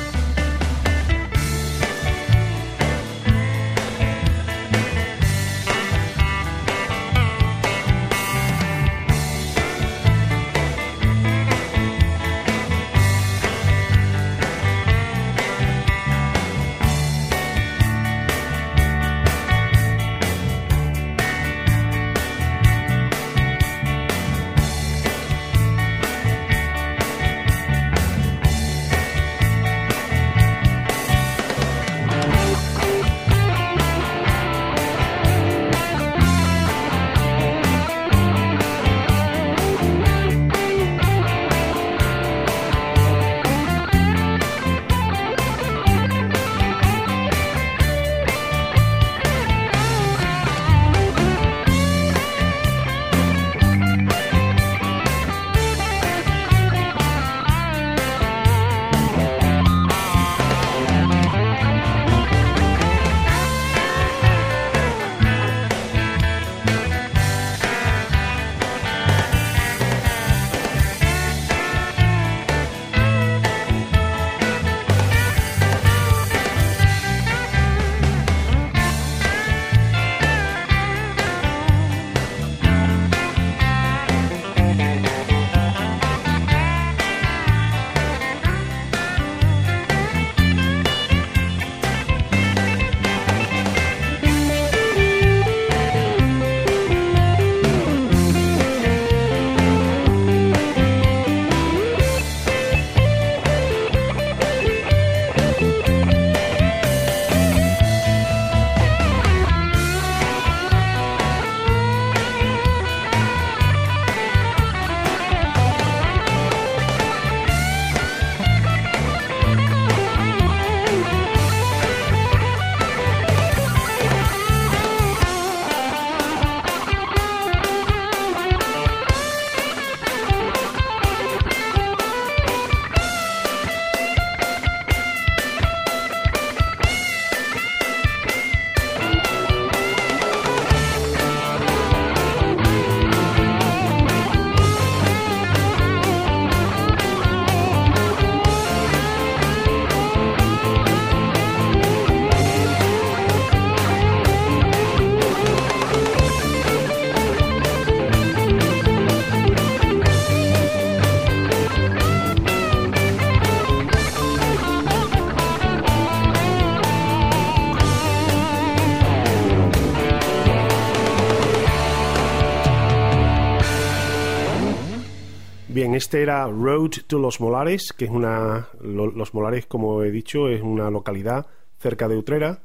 Este 175.96 176.22
era 176.22 176.46
Road 176.46 176.90
to 177.06 177.18
Los 177.18 177.40
Molares, 177.40 177.92
que 177.92 178.04
es 178.06 178.10
una. 178.10 178.68
lo- 178.80 179.10
Los 179.10 179.34
Molares, 179.34 179.66
como 179.66 180.02
he 180.02 180.10
dicho, 180.10 180.48
es 180.48 180.62
una 180.62 180.90
localidad 180.90 181.46
cerca 181.78 182.08
de 182.08 182.16
Utrera. 182.16 182.62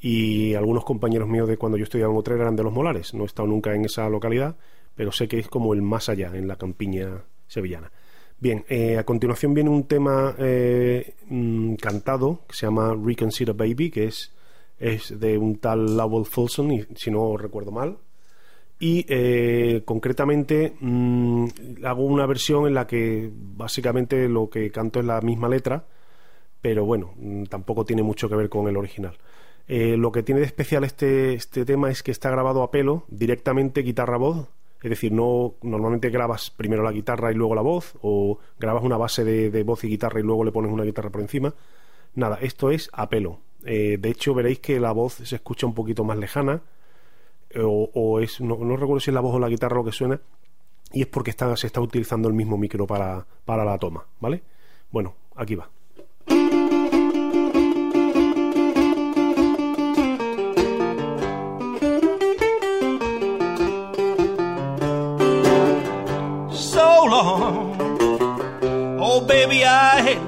Y 0.00 0.54
algunos 0.54 0.84
compañeros 0.84 1.28
míos 1.28 1.48
de 1.48 1.56
cuando 1.56 1.78
yo 1.78 1.84
estudiaba 1.84 2.12
en 2.12 2.18
Utrera 2.18 2.42
eran 2.42 2.56
de 2.56 2.62
Los 2.62 2.72
Molares. 2.74 3.14
No 3.14 3.22
he 3.22 3.26
estado 3.26 3.48
nunca 3.48 3.74
en 3.74 3.84
esa 3.86 4.08
localidad, 4.10 4.56
pero 4.94 5.12
sé 5.12 5.28
que 5.28 5.38
es 5.38 5.48
como 5.48 5.72
el 5.72 5.80
más 5.82 6.08
allá, 6.10 6.32
en 6.34 6.46
la 6.46 6.56
campiña 6.56 7.24
sevillana. 7.46 7.90
Bien, 8.38 8.64
eh, 8.68 8.98
a 8.98 9.04
continuación 9.04 9.54
viene 9.54 9.70
un 9.70 9.84
tema 9.84 10.34
eh, 10.38 11.14
mm, 11.28 11.74
cantado 11.76 12.40
que 12.46 12.54
se 12.54 12.66
llama 12.66 12.94
Reconsider 13.02 13.54
Baby, 13.54 13.90
que 13.90 14.04
es, 14.04 14.32
de 15.18 15.38
un 15.38 15.56
tal 15.58 15.96
Lowell 15.96 16.26
Fulson, 16.26 16.86
si 16.96 17.10
no 17.10 17.36
recuerdo 17.38 17.70
mal. 17.70 17.96
Y 18.84 19.06
eh, 19.08 19.80
concretamente 19.86 20.74
mm, 20.78 21.46
hago 21.84 22.04
una 22.04 22.26
versión 22.26 22.66
en 22.66 22.74
la 22.74 22.86
que 22.86 23.30
básicamente 23.32 24.28
lo 24.28 24.50
que 24.50 24.70
canto 24.70 25.00
es 25.00 25.06
la 25.06 25.22
misma 25.22 25.48
letra, 25.48 25.86
pero 26.60 26.84
bueno, 26.84 27.14
mm, 27.16 27.44
tampoco 27.44 27.86
tiene 27.86 28.02
mucho 28.02 28.28
que 28.28 28.36
ver 28.36 28.50
con 28.50 28.68
el 28.68 28.76
original. 28.76 29.16
Eh, 29.68 29.96
lo 29.96 30.12
que 30.12 30.22
tiene 30.22 30.42
de 30.42 30.46
especial 30.46 30.84
este, 30.84 31.32
este 31.32 31.64
tema 31.64 31.90
es 31.90 32.02
que 32.02 32.10
está 32.10 32.28
grabado 32.28 32.62
a 32.62 32.70
pelo, 32.70 33.06
directamente 33.08 33.80
guitarra-voz, 33.80 34.48
es 34.82 34.90
decir, 34.90 35.12
no 35.12 35.54
normalmente 35.62 36.10
grabas 36.10 36.50
primero 36.50 36.82
la 36.82 36.92
guitarra 36.92 37.32
y 37.32 37.36
luego 37.36 37.54
la 37.54 37.62
voz, 37.62 37.94
o 38.02 38.38
grabas 38.58 38.84
una 38.84 38.98
base 38.98 39.24
de, 39.24 39.50
de 39.50 39.62
voz 39.62 39.82
y 39.84 39.88
guitarra 39.88 40.20
y 40.20 40.24
luego 40.24 40.44
le 40.44 40.52
pones 40.52 40.70
una 40.70 40.84
guitarra 40.84 41.08
por 41.08 41.22
encima. 41.22 41.54
Nada, 42.16 42.36
esto 42.42 42.70
es 42.70 42.90
a 42.92 43.08
pelo. 43.08 43.40
Eh, 43.64 43.96
de 43.98 44.10
hecho, 44.10 44.34
veréis 44.34 44.58
que 44.58 44.78
la 44.78 44.92
voz 44.92 45.14
se 45.14 45.36
escucha 45.36 45.66
un 45.66 45.72
poquito 45.72 46.04
más 46.04 46.18
lejana, 46.18 46.60
o, 47.62 48.20
es, 48.20 48.40
no, 48.40 48.56
recuerdo 48.56 49.00
si 49.00 49.10
es 49.10 49.14
la 49.14 49.20
voz 49.20 49.34
o 49.34 49.38
la 49.38 49.48
guitarra 49.48 49.76
lo 49.76 49.84
que 49.84 49.92
suena, 49.92 50.20
y 50.92 51.02
es 51.02 51.06
porque 51.06 51.32
se 51.32 51.66
está 51.66 51.80
utilizando 51.80 52.28
el 52.28 52.34
mismo 52.34 52.56
micro 52.56 52.86
para, 52.86 53.26
para 53.44 53.64
la 53.64 53.78
toma, 53.78 54.04
¿vale? 54.20 54.42
Bueno, 54.90 55.14
aquí 55.34 55.54
va. 55.54 55.68
so 66.50 67.06
long. 67.06 67.76
Oh, 69.00 69.20
baby, 69.20 69.64
I 69.64 70.18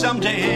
someday. 0.00 0.49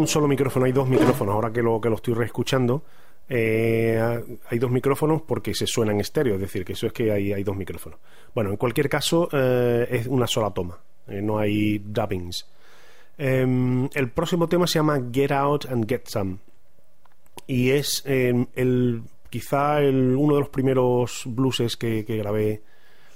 Un 0.00 0.08
solo 0.08 0.26
micrófono, 0.26 0.66
hay 0.66 0.72
dos 0.72 0.88
micrófonos. 0.88 1.34
Ahora 1.34 1.52
que 1.52 1.62
lo, 1.62 1.80
que 1.80 1.88
lo 1.88 1.96
estoy 1.96 2.14
reescuchando, 2.14 2.82
eh, 3.28 4.02
hay 4.48 4.58
dos 4.58 4.70
micrófonos 4.70 5.22
porque 5.22 5.54
se 5.54 5.66
suena 5.66 5.92
en 5.92 6.00
estéreo, 6.00 6.34
es 6.34 6.40
decir, 6.40 6.64
que 6.64 6.72
eso 6.72 6.88
es 6.88 6.92
que 6.92 7.12
hay, 7.12 7.32
hay 7.32 7.44
dos 7.44 7.56
micrófonos. 7.56 8.00
Bueno, 8.34 8.50
en 8.50 8.56
cualquier 8.56 8.88
caso, 8.88 9.28
eh, 9.32 9.86
es 9.88 10.06
una 10.08 10.26
sola 10.26 10.50
toma, 10.50 10.78
eh, 11.06 11.22
no 11.22 11.38
hay 11.38 11.78
dubbings. 11.78 12.48
Em, 13.16 13.88
el 13.94 14.10
próximo 14.10 14.48
tema 14.48 14.66
se 14.66 14.78
llama 14.78 15.00
Get 15.12 15.30
Out 15.30 15.66
and 15.66 15.86
Get 15.88 16.06
Some 16.06 16.38
y 17.46 17.70
es 17.70 18.02
em, 18.06 18.46
el, 18.54 19.02
quizá 19.28 19.80
el, 19.80 20.16
uno 20.16 20.34
de 20.34 20.40
los 20.40 20.48
primeros 20.48 21.22
blueses 21.26 21.76
que, 21.76 22.04
que 22.04 22.16
grabé 22.16 22.62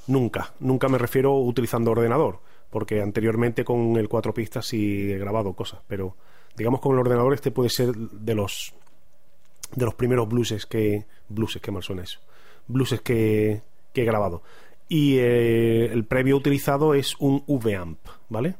nunca. 0.06 0.52
Nunca 0.60 0.88
me 0.88 0.98
refiero 0.98 1.34
utilizando 1.38 1.90
ordenador, 1.90 2.40
porque 2.70 3.00
anteriormente 3.00 3.64
con 3.64 3.96
el 3.96 4.08
cuatro 4.08 4.32
pistas 4.34 4.66
sí 4.66 5.10
he 5.10 5.18
grabado 5.18 5.54
cosas, 5.54 5.80
pero 5.88 6.16
digamos 6.56 6.80
con 6.80 6.92
el 6.92 7.00
ordenador 7.00 7.34
este 7.34 7.50
puede 7.50 7.68
ser 7.68 7.94
de 7.94 8.34
los 8.34 8.74
de 9.74 9.84
los 9.84 9.94
primeros 9.94 10.28
blueses 10.28 10.66
que 10.66 11.04
blueses 11.28 11.60
que 11.60 11.72
mal 11.72 11.82
suena 11.82 12.02
eso 12.02 12.20
blueses 12.66 13.00
que, 13.00 13.62
que 13.92 14.02
he 14.02 14.04
grabado. 14.04 14.42
Y 14.88 15.16
eh, 15.18 15.86
el 15.86 16.04
previo 16.04 16.36
utilizado 16.36 16.94
es 16.94 17.16
un 17.18 17.42
V-amp 17.46 17.98
¿vale? 18.28 18.56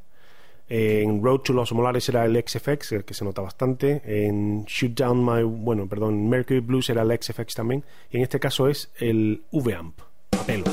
en 0.68 1.22
Road 1.22 1.40
to 1.40 1.52
Los 1.52 1.72
Molares 1.72 2.08
era 2.08 2.24
el 2.24 2.42
XFX 2.42 2.92
el 2.92 3.04
que 3.04 3.14
se 3.14 3.24
nota 3.24 3.42
bastante. 3.42 4.00
En 4.04 4.64
Shoot 4.64 4.94
Down 4.94 5.24
My 5.24 5.42
bueno 5.42 5.86
perdón 5.86 6.28
Mercury 6.28 6.60
Blues 6.60 6.88
era 6.90 7.02
el 7.02 7.18
XFX 7.20 7.54
también. 7.54 7.84
Y 8.10 8.16
en 8.16 8.22
este 8.22 8.40
caso 8.40 8.68
es 8.68 8.90
el 8.98 9.42
V-amp 9.52 10.00
a 10.32 10.42
pelo 10.44 10.64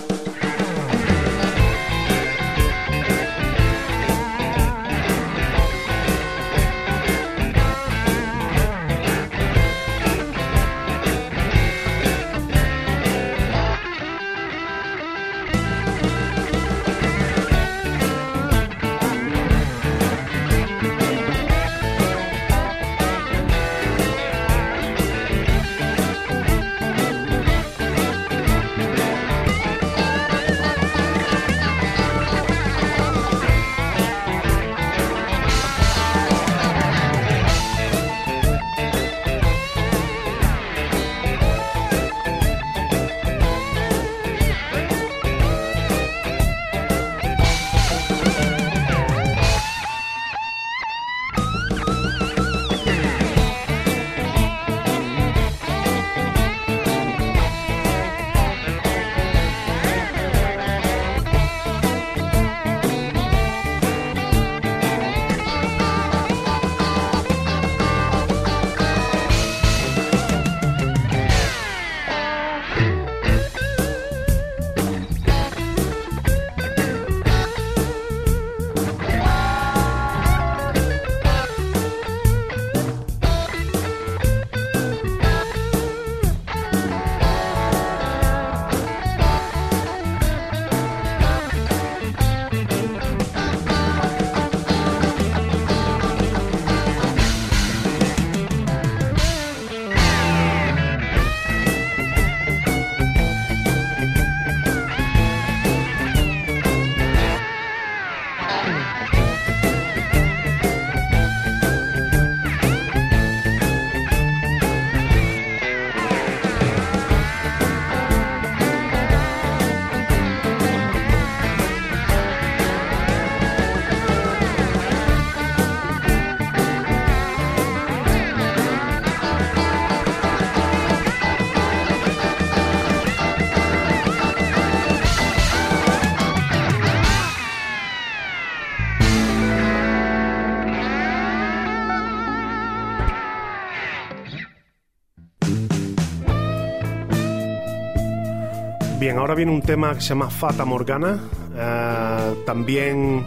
Bien, 149.11 149.19
ahora 149.19 149.35
viene 149.35 149.51
un 149.51 149.61
tema 149.61 149.93
que 149.93 149.99
se 149.99 150.07
llama 150.07 150.29
Fata 150.29 150.63
Morgana, 150.63 151.19
eh, 151.53 152.43
también 152.45 153.25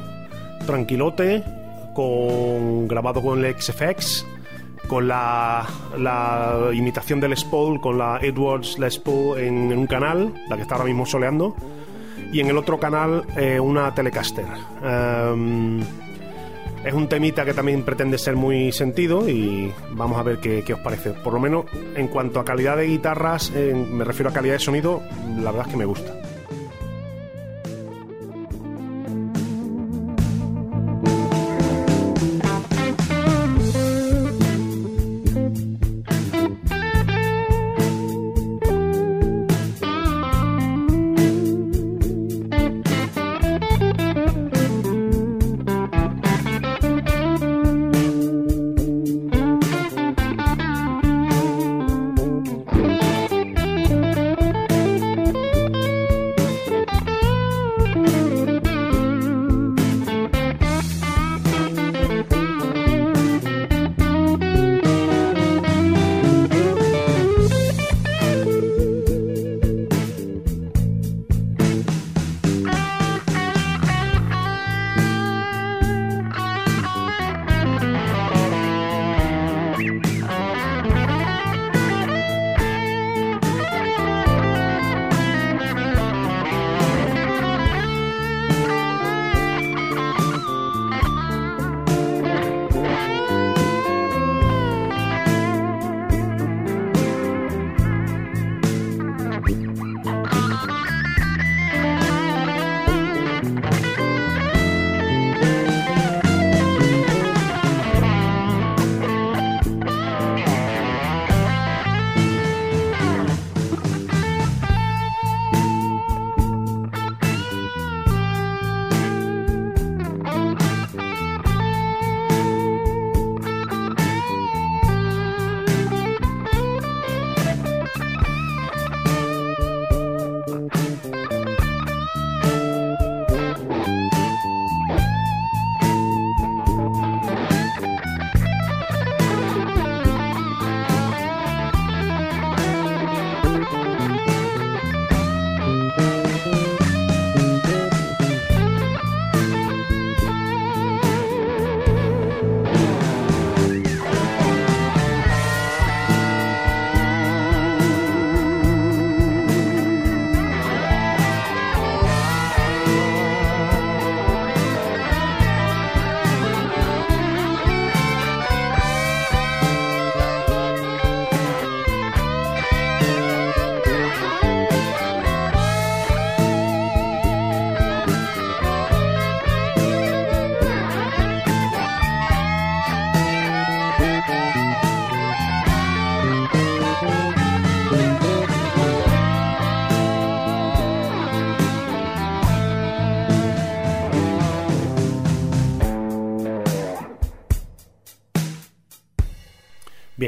tranquilote, 0.65 1.45
con 1.93 2.89
grabado 2.89 3.21
con 3.21 3.45
el 3.45 3.55
XFX, 3.61 4.25
con 4.89 5.07
la, 5.07 5.69
imitación 6.73 7.21
del 7.21 7.33
Les 7.33 7.45
Paul, 7.45 7.83
con 7.83 7.99
la 7.99 8.19
Edwards 8.23 8.79
Les 8.79 8.99
Paul 8.99 9.39
en, 9.39 9.73
en 9.73 9.79
un 9.81 9.87
canal, 9.87 10.33
la 10.49 10.57
que 10.57 10.63
está 10.63 10.77
ahora 10.77 10.87
mismo 10.87 11.05
soleando, 11.05 11.55
y 12.33 12.41
en 12.41 12.47
el 12.47 12.57
otro 12.57 12.81
canal 12.81 13.23
eh, 13.37 13.61
una 13.61 13.95
Telecaster. 13.95 14.47
Em, 14.83 15.83
es 16.85 16.93
un 16.93 17.09
temita 17.09 17.45
que 17.45 17.55
también 17.55 17.83
pretende 17.83 18.19
ser 18.19 18.37
muy 18.37 18.71
sentido 18.73 19.29
y 19.29 19.73
vamos 19.91 20.19
a 20.19 20.23
ver 20.23 20.39
qué, 20.39 20.73
os 20.73 20.81
parece. 20.81 21.11
Por 21.11 21.33
lo 21.33 21.41
menos 21.41 21.65
en 21.95 22.09
cuanto 22.09 22.41
a 22.41 22.45
calidad 22.45 22.77
de 22.77 22.87
guitarras, 22.87 23.51
eh, 23.55 23.75
me 23.75 24.05
refiero 24.05 24.31
a 24.31 24.33
calidad 24.33 24.55
de 24.55 24.61
sonido, 24.61 25.03
la 25.37 25.51
verdad 25.51 25.67
es 25.67 25.73
que 25.73 25.79
me 25.79 25.87
gusta. 25.87 26.15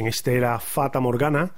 Este 0.07 0.37
era 0.37 0.59
Fata 0.61 1.01
Morgana. 1.01 1.53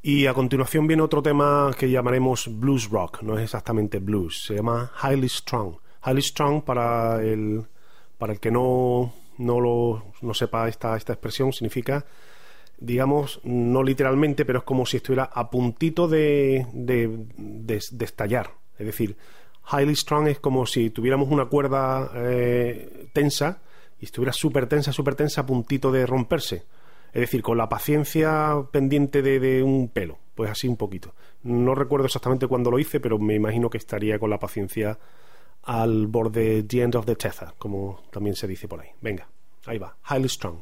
Y 0.00 0.26
a 0.26 0.34
continuación 0.34 0.86
viene 0.86 1.02
otro 1.02 1.22
tema 1.22 1.72
que 1.76 1.90
llamaremos 1.90 2.48
blues 2.48 2.88
rock, 2.88 3.22
no 3.22 3.36
es 3.36 3.42
exactamente 3.42 3.98
blues, 3.98 4.44
se 4.44 4.54
llama 4.54 4.92
Highly 5.02 5.28
Strong. 5.28 5.74
Highly 6.06 6.22
Strong, 6.22 6.62
para 6.62 7.20
el, 7.20 7.66
para 8.16 8.32
el 8.32 8.38
que 8.38 8.52
no, 8.52 9.12
no, 9.38 9.60
lo, 9.60 10.12
no 10.22 10.34
sepa 10.34 10.68
esta, 10.68 10.96
esta 10.96 11.12
expresión, 11.12 11.52
significa, 11.52 12.06
digamos, 12.78 13.40
no 13.42 13.82
literalmente, 13.82 14.44
pero 14.44 14.60
es 14.60 14.64
como 14.64 14.86
si 14.86 14.98
estuviera 14.98 15.24
a 15.24 15.50
puntito 15.50 16.06
de, 16.06 16.64
de 16.72 18.04
estallar. 18.04 18.52
Es 18.78 18.86
decir, 18.86 19.16
Highly 19.72 19.96
Strong 19.96 20.28
es 20.28 20.38
como 20.38 20.64
si 20.64 20.90
tuviéramos 20.90 21.28
una 21.28 21.46
cuerda 21.46 22.12
eh, 22.14 23.08
tensa 23.12 23.58
y 23.98 24.04
estuviera 24.04 24.32
súper 24.32 24.68
tensa, 24.68 24.92
súper 24.92 25.16
tensa, 25.16 25.40
a 25.40 25.46
puntito 25.46 25.90
de 25.90 26.06
romperse 26.06 26.64
es 27.12 27.20
decir, 27.20 27.42
con 27.42 27.58
la 27.58 27.68
paciencia 27.68 28.54
pendiente 28.70 29.22
de, 29.22 29.62
un 29.62 29.88
pelo, 29.88 30.18
pues 30.34 30.50
así 30.50 30.68
un 30.68 30.76
poquito. 30.76 31.14
No 31.42 31.74
recuerdo 31.74 32.06
exactamente 32.06 32.46
cuándo 32.46 32.70
lo 32.70 32.78
hice, 32.78 33.00
pero 33.00 33.18
me 33.18 33.34
imagino 33.34 33.70
que 33.70 33.78
estaría 33.78 34.18
con 34.18 34.30
la 34.30 34.38
paciencia 34.38 34.98
al 35.64 36.06
borde 36.06 36.62
the 36.62 36.82
end 36.82 36.96
of 36.96 37.06
the 37.06 37.16
tether, 37.16 37.54
como 37.58 38.02
también 38.10 38.36
se 38.36 38.46
dice 38.46 38.68
por 38.68 38.80
ahí. 38.80 38.88
Venga, 39.00 39.28
ahí 39.66 39.78
va, 39.78 39.96
highly 40.10 40.28
strong. 40.28 40.58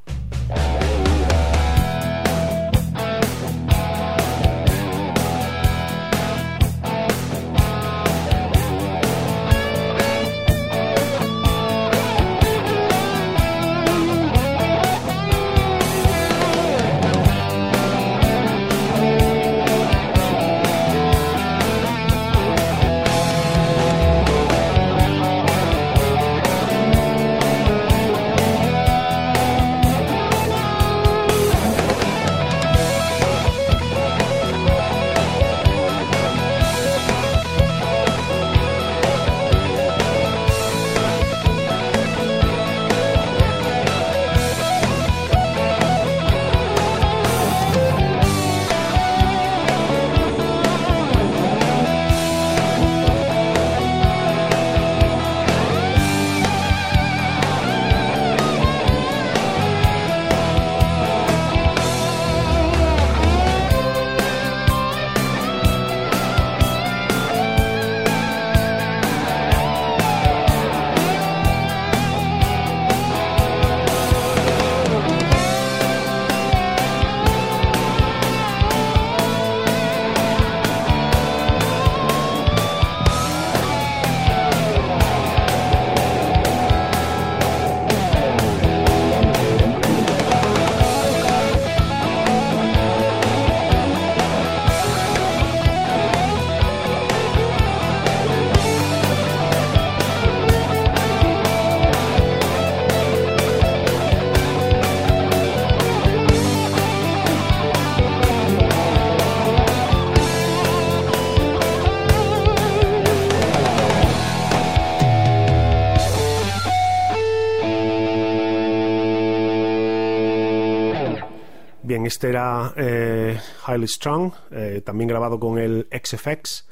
Este 122.07 122.29
era 122.29 122.73
eh, 122.77 123.39
Highly 123.67 123.89
Strung, 123.89 124.33
eh, 124.51 124.83
también 124.85 125.09
grabado 125.09 125.39
con 125.39 125.59
el 125.59 125.89
XFX. 125.91 126.67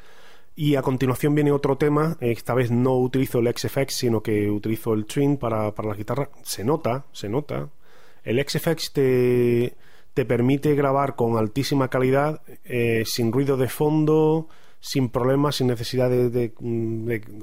Y 0.57 0.76
a 0.76 0.82
continuación 0.82 1.35
viene 1.35 1.51
otro 1.51 1.76
tema. 1.76 2.16
Esta 2.20 2.55
vez 2.55 2.70
no 2.70 2.97
utilizo 2.97 3.41
el 3.41 3.53
XFX, 3.55 3.95
sino 3.95 4.22
que 4.22 4.51
utilizo 4.51 4.95
el 4.95 5.05
Twin 5.07 5.37
para, 5.37 5.74
para 5.74 5.89
la 5.89 5.95
guitarra. 5.95 6.30
Se 6.43 6.64
nota, 6.64 7.07
se 7.12 7.28
nota. 7.28 7.68
El 8.22 8.43
XFX 8.43 8.93
te, 8.93 9.76
te 10.14 10.24
permite 10.24 10.74
grabar 10.74 11.16
con 11.16 11.37
altísima 11.37 11.89
calidad, 11.89 12.41
eh, 12.64 13.03
sin 13.05 13.32
ruido 13.32 13.57
de 13.57 13.68
fondo, 13.68 14.49
sin 14.78 15.09
problemas, 15.09 15.57
sin 15.57 15.66
necesidad 15.66 16.09
de, 16.09 16.53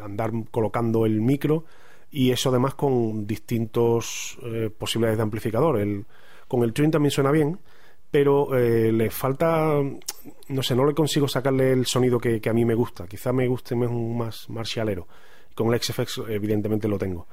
andar 0.02 0.32
colocando 0.52 1.06
el 1.06 1.22
micro. 1.22 1.66
Y 2.10 2.32
eso 2.32 2.50
además 2.50 2.76
con 2.76 3.28
distintos 3.28 4.38
posibilidades 4.78 5.18
de 5.18 5.24
amplificador. 5.24 5.80
El, 5.80 6.06
con 6.48 6.64
el 6.64 6.74
Twin 6.74 6.92
también 6.92 7.12
suena 7.12 7.32
bien, 7.32 7.60
pero 8.12 8.56
eh, 8.58 8.92
le 8.92 9.10
falta, 9.10 9.80
no 10.50 10.64
sé, 10.64 10.76
no 10.76 10.86
le 10.86 10.94
consigo 10.94 11.28
sacarle 11.28 11.72
el 11.72 11.86
sonido 11.86 12.20
que, 12.20 12.42
a 12.48 12.54
mí 12.54 12.66
me 12.66 12.76
gusta. 12.76 13.08
Quizá 13.08 13.32
me 13.32 13.48
guste 13.48 13.76
más, 13.76 13.90
más 13.92 14.50
marcialero. 14.50 15.08
Con 15.56 15.74
el 15.74 15.82
XFX 15.82 16.22
evidentemente 16.30 16.88
lo 16.88 16.98
tengo. 16.98 17.28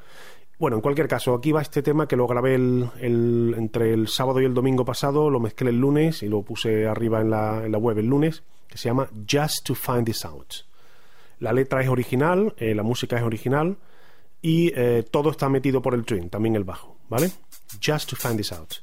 Bueno, 0.58 0.76
en 0.76 0.82
cualquier 0.82 1.06
caso, 1.06 1.34
aquí 1.34 1.52
va 1.52 1.62
este 1.62 1.82
tema 1.82 2.08
que 2.08 2.16
lo 2.16 2.26
grabé 2.26 2.54
el, 2.56 2.88
el- 3.00 3.54
entre 3.56 3.92
el 3.92 4.08
sábado 4.08 4.40
y 4.40 4.44
el 4.44 4.54
domingo 4.54 4.84
pasado, 4.84 5.30
lo 5.30 5.38
mezclé 5.40 5.70
el 5.70 5.78
lunes 5.80 6.22
y 6.22 6.28
lo 6.28 6.42
puse 6.42 6.86
arriba 6.86 7.20
en 7.20 7.30
la, 7.30 7.64
en 7.64 7.70
la 7.72 7.78
web 7.78 7.98
el 7.98 8.06
lunes, 8.06 8.42
que 8.68 8.76
se 8.78 8.88
llama 8.88 9.08
Just 9.30 9.64
to 9.66 9.74
Find 9.76 10.04
This 10.04 10.24
Out. 10.24 10.54
La 11.38 11.52
letra 11.52 11.80
es 11.80 11.88
original, 11.88 12.54
eh, 12.58 12.74
la 12.74 12.82
música 12.82 13.16
es 13.16 13.22
original 13.22 13.76
y 14.42 14.72
eh, 14.74 15.04
todo 15.08 15.30
está 15.30 15.48
metido 15.48 15.80
por 15.80 15.94
el 15.94 16.04
twin, 16.04 16.28
también 16.28 16.56
el 16.56 16.64
bajo, 16.64 16.96
¿vale? 17.08 17.30
Just 17.80 18.10
to 18.10 18.16
Find 18.16 18.36
This 18.36 18.52
Out. 18.52 18.74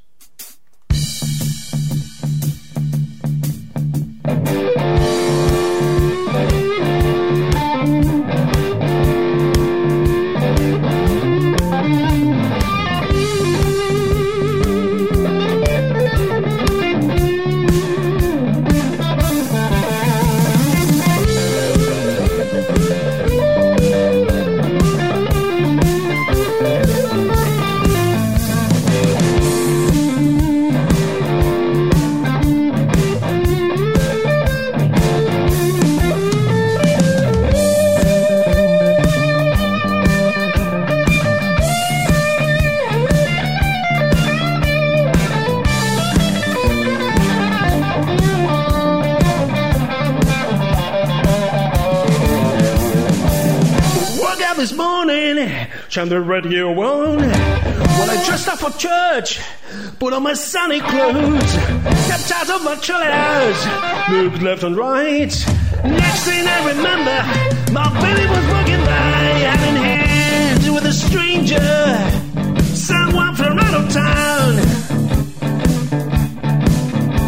This 54.58 54.72
morning, 54.72 55.50
turned 55.90 56.12
the 56.12 56.22
radio 56.22 56.70
on. 56.70 57.18
Well, 57.18 58.10
I 58.10 58.24
dressed 58.26 58.48
up 58.48 58.60
for 58.60 58.72
church, 58.72 59.42
put 60.00 60.14
on 60.14 60.24
my 60.24 60.34
sunny 60.34 60.80
clothes, 60.80 61.52
stepped 61.52 62.32
out 62.32 62.50
of 62.50 62.64
my 62.64 62.76
trousers, 62.76 63.68
looked 64.12 64.42
left 64.42 64.64
and 64.64 64.78
right. 64.78 65.28
Next 65.84 66.24
thing 66.24 66.48
I 66.48 66.68
remember, 66.70 67.74
my 67.74 68.02
baby 68.02 68.28
was 68.30 68.48
walking 68.48 68.80
by, 68.80 68.94
hand 69.44 69.78
in 69.78 69.84
hand 69.84 70.74
with 70.74 70.86
a 70.86 70.94
stranger, 70.94 71.60
someone 72.76 73.36
from 73.36 73.60
out 73.60 73.74
of 73.74 73.94
town. 73.94 74.56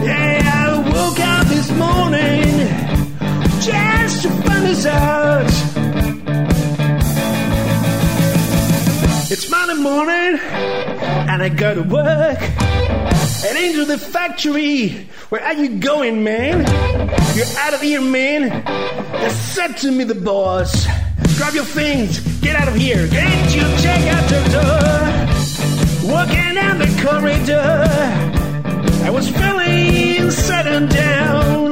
Yeah, 0.02 0.42
I 0.56 0.80
woke 0.94 1.20
up 1.20 1.48
this 1.48 1.70
morning 1.72 2.68
just 3.62 4.22
to 4.24 4.30
find 4.30 4.66
this 4.66 4.86
out. 4.86 5.77
It's 9.30 9.50
Monday 9.50 9.74
morning, 9.74 10.40
and 10.40 11.44
I 11.44 11.50
go 11.50 11.76
to 11.76 11.84
work. 11.84 12.40
And 13.46 13.58
into 13.58 13.84
the 13.84 13.98
factory. 13.98 15.10
Where 15.28 15.44
are 15.44 15.54
you 15.54 15.80
going, 15.80 16.24
man? 16.24 16.60
You're 17.36 17.58
out 17.60 17.74
of 17.74 17.82
here, 17.82 18.00
man. 18.00 18.64
They 19.12 19.30
said 19.30 19.76
to 19.80 19.92
me, 19.92 20.06
the 20.06 20.16
boss, 20.16 20.88
grab 21.36 21.54
your 21.54 21.66
things, 21.66 22.22
get 22.40 22.56
out 22.56 22.70
of 22.70 22.76
here, 22.76 23.06
get 23.10 23.54
your 23.54 23.70
check 23.80 24.02
out 24.16 24.30
the 24.30 24.40
door. 24.56 26.14
Walking 26.14 26.54
down 26.56 26.80
the 26.80 26.88
corridor, 27.04 27.84
I 29.06 29.10
was 29.10 29.30
feeling 29.30 29.58
and 30.68 30.90
down. 30.90 31.72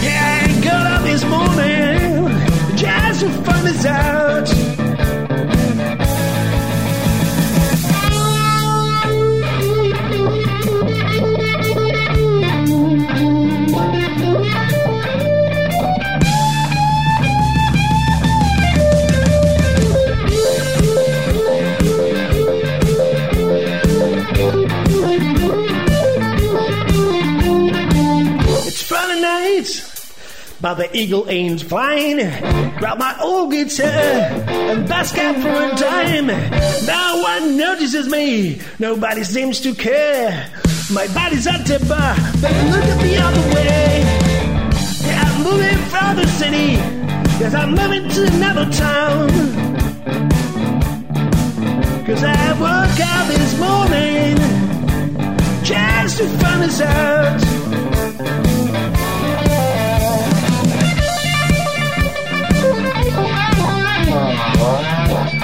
Yeah, 0.00 0.40
I 0.42 0.60
got 0.64 0.86
up 0.86 1.02
this 1.02 1.24
morning 1.24 2.76
just 2.78 3.20
to 3.20 3.28
find 3.44 3.66
this 3.66 3.84
out. 3.84 4.55
Night, 29.56 30.12
but 30.60 30.74
the 30.74 30.94
eagle 30.94 31.30
ain't 31.30 31.62
flying. 31.62 32.18
Grab 32.76 32.98
my 32.98 33.16
old 33.22 33.52
guitar 33.52 33.86
and 33.86 34.86
bask 34.86 35.16
out 35.16 35.34
for 35.36 35.48
a 35.48 35.70
time. 35.76 36.26
No 36.86 37.22
one 37.22 37.56
notices 37.56 38.06
me, 38.06 38.60
nobody 38.78 39.24
seems 39.24 39.60
to 39.60 39.74
care. 39.74 40.52
My 40.92 41.06
body's 41.14 41.46
at 41.46 41.64
the 41.64 41.78
bar, 41.88 42.16
but 42.42 42.52
look 42.70 42.84
at 42.84 43.00
the 43.02 43.16
other 43.16 43.54
way. 43.54 44.04
Yeah, 45.06 45.22
I'm 45.24 45.42
moving 45.42 45.78
from 45.88 46.16
the 46.16 46.26
city, 46.26 46.72
yes, 47.40 47.54
I'm 47.54 47.70
moving 47.70 48.10
to 48.10 48.26
another 48.36 48.70
town. 48.72 49.28
Cause 52.04 52.22
I 52.22 52.52
woke 52.60 53.00
up 53.00 53.28
this 53.28 53.58
morning 53.58 54.36
just 55.64 56.18
to 56.18 56.28
find 56.38 56.62
this 56.62 56.80
out. 56.82 58.55
Oh, 64.58 65.35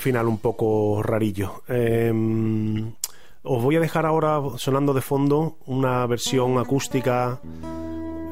final 0.00 0.26
un 0.26 0.38
poco 0.38 1.02
rarillo. 1.02 1.62
Eh, 1.68 2.12
os 3.42 3.62
voy 3.62 3.76
a 3.76 3.80
dejar 3.80 4.04
ahora 4.04 4.40
sonando 4.56 4.92
de 4.92 5.00
fondo 5.00 5.56
una 5.66 6.06
versión 6.06 6.58
acústica 6.58 7.40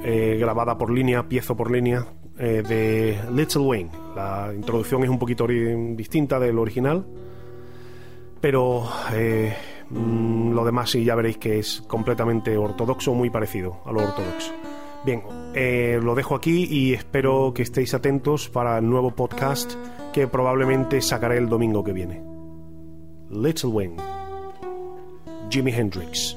eh, 0.05 0.37
grabada 0.39 0.77
por 0.77 0.91
línea, 0.91 1.29
piezo 1.29 1.57
por 1.57 1.71
línea, 1.71 2.07
eh, 2.39 2.63
de 2.63 3.19
Little 3.33 3.63
Wayne. 3.63 3.91
La 4.15 4.53
introducción 4.55 5.03
es 5.05 5.11
un 5.11 5.19
poquito 5.19 5.47
distinta 5.47 6.39
del 6.39 6.59
original, 6.59 7.07
pero 8.41 8.87
eh, 9.13 9.57
mm, 9.91 10.53
lo 10.53 10.65
demás 10.65 10.91
sí 10.91 11.05
ya 11.05 11.15
veréis 11.15 11.39
que 11.39 11.59
es 11.59 11.83
completamente 11.89 12.57
ortodoxo, 12.57 13.15
muy 13.15 13.31
parecido 13.31 13.79
a 13.87 13.93
lo 13.93 14.03
ortodoxo. 14.03 14.53
Bien, 15.05 15.23
eh, 15.55 16.01
lo 16.03 16.15
dejo 16.15 16.35
aquí 16.35 16.67
y 16.69 16.93
espero 16.93 17.53
que 17.55 17.63
estéis 17.63 17.95
atentos 17.95 18.49
para 18.49 18.79
el 18.79 18.89
nuevo 18.89 19.13
podcast 19.13 19.75
que 20.13 20.27
probablemente 20.27 21.01
sacaré 21.01 21.39
el 21.39 21.49
domingo 21.49 21.85
que 21.85 21.93
viene. 21.93 22.23
Little 23.31 23.71
Wayne, 23.71 23.97
Jimi 25.51 25.73
Hendrix. 25.73 26.37